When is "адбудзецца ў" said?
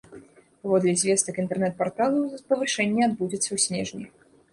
3.09-3.57